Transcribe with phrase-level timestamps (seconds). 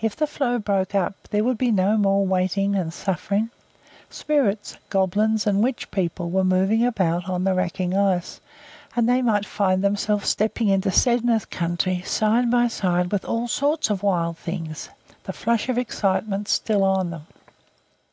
[0.00, 3.50] If the floe broke up there would be no more waiting and suffering.
[4.08, 8.40] Spirits, goblins, and witch people were moving about on the racking ice,
[8.94, 13.90] and they might find themselves stepping into Sedna's country side by side with all sorts
[13.90, 14.88] of wild Things,
[15.24, 17.26] the flush of excitement still on them.